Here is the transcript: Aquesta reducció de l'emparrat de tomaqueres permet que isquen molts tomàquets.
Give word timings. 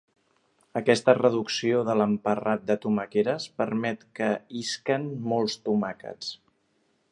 Aquesta 0.79 1.13
reducció 1.17 1.81
de 1.89 1.95
l'emparrat 1.99 2.65
de 2.71 2.77
tomaqueres 2.87 3.47
permet 3.63 4.03
que 4.21 4.33
isquen 4.65 5.09
molts 5.35 5.59
tomàquets. 5.69 6.35